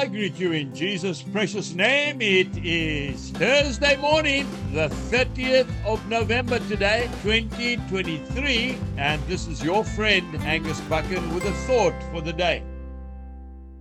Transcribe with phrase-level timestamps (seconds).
[0.00, 2.22] I greet you in Jesus' precious name.
[2.22, 10.24] It is Thursday morning, the 30th of November today, 2023, and this is your friend
[10.36, 12.62] Angus Buchan with a thought for the day.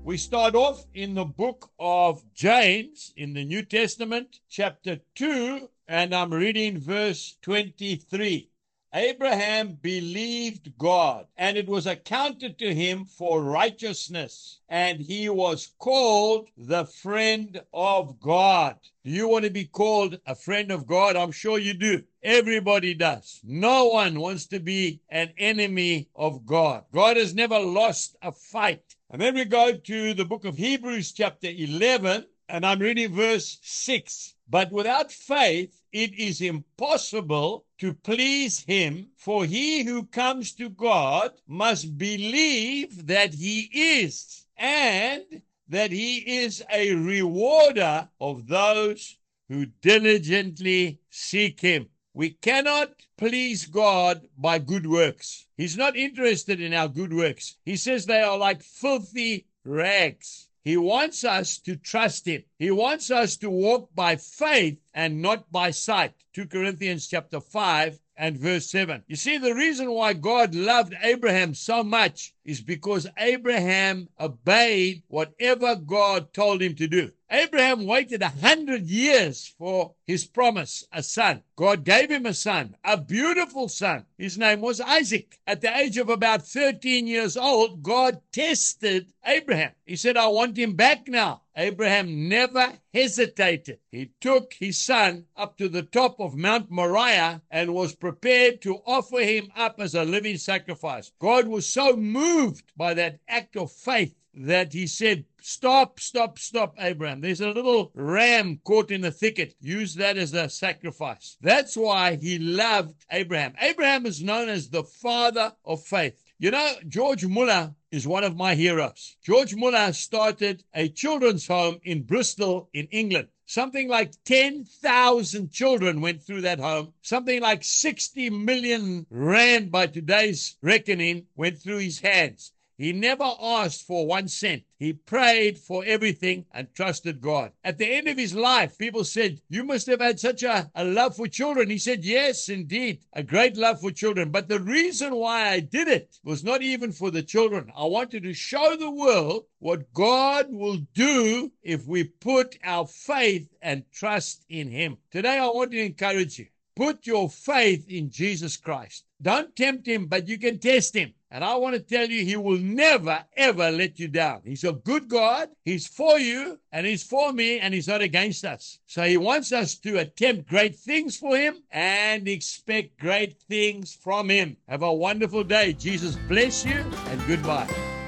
[0.03, 6.13] We start off in the book of James in the New Testament, chapter 2, and
[6.13, 8.49] I'm reading verse 23.
[8.93, 16.49] Abraham believed God, and it was accounted to him for righteousness, and he was called
[16.57, 18.77] the friend of God.
[19.03, 21.15] Do you want to be called a friend of God?
[21.15, 22.03] I'm sure you do.
[22.23, 23.39] Everybody does.
[23.43, 26.85] No one wants to be an enemy of God.
[26.91, 28.95] God has never lost a fight.
[29.11, 33.59] And then we go to the book of Hebrews, chapter 11, and I'm reading verse
[33.61, 34.33] 6.
[34.49, 41.33] But without faith, it is impossible to please him, for he who comes to God
[41.47, 49.17] must believe that he is, and that he is a rewarder of those
[49.49, 51.87] who diligently seek him.
[52.13, 55.45] We cannot please God by good works.
[55.57, 57.55] He's not interested in our good works.
[57.65, 60.48] He says they are like filthy rags.
[60.69, 62.43] He wants us to trust him.
[62.59, 66.13] He wants us to walk by faith and not by sight.
[66.33, 69.03] 2 Corinthians chapter 5 and verse 7.
[69.07, 75.75] You see, the reason why God loved Abraham so much is because Abraham obeyed whatever
[75.75, 77.11] God told him to do.
[77.31, 81.43] Abraham waited a hundred years for his promise, a son.
[81.55, 84.07] God gave him a son, a beautiful son.
[84.17, 85.39] His name was Isaac.
[85.45, 89.73] At the age of about 13 years old, God tested Abraham.
[89.85, 91.43] He said, I want him back now.
[91.55, 93.79] Abraham never hesitated.
[93.91, 98.81] He took his son up to the top of Mount Moriah and was prepared to
[98.87, 101.11] offer him up as a living sacrifice.
[101.19, 101.95] God was so
[102.39, 107.21] moved by that act of faith that he said, Stop, stop, stop, Abraham.
[107.21, 109.55] There's a little ram caught in the thicket.
[109.61, 111.37] Use that as a sacrifice.
[111.41, 113.53] That's why he loved Abraham.
[113.59, 116.28] Abraham is known as the father of faith.
[116.41, 119.17] You know, George Muller is one of my heroes.
[119.21, 123.27] George Muller started a children's home in Bristol, in England.
[123.45, 126.93] Something like 10,000 children went through that home.
[127.01, 132.53] Something like 60 million rand by today's reckoning went through his hands.
[132.79, 134.63] He never asked for one cent.
[134.77, 137.51] He prayed for everything and trusted God.
[137.61, 140.85] At the end of his life, people said, You must have had such a, a
[140.85, 141.69] love for children.
[141.69, 144.31] He said, Yes, indeed, a great love for children.
[144.31, 147.69] But the reason why I did it was not even for the children.
[147.75, 153.49] I wanted to show the world what God will do if we put our faith
[153.61, 154.99] and trust in Him.
[155.11, 156.47] Today, I want to encourage you
[156.77, 159.03] put your faith in Jesus Christ.
[159.21, 161.13] Don't tempt Him, but you can test Him.
[161.31, 164.41] And I want to tell you, he will never, ever let you down.
[164.43, 165.49] He's a good God.
[165.63, 168.79] He's for you and he's for me and he's not against us.
[168.87, 174.29] So he wants us to attempt great things for him and expect great things from
[174.29, 174.57] him.
[174.67, 175.73] Have a wonderful day.
[175.73, 177.98] Jesus bless you and goodbye.